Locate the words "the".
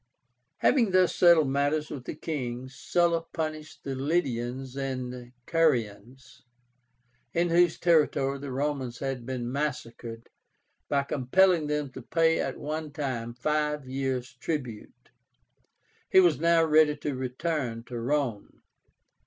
2.05-2.15, 3.83-3.93, 8.39-8.51